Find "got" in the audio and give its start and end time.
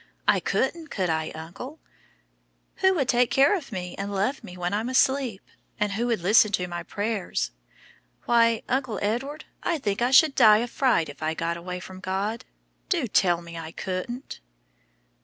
11.35-11.55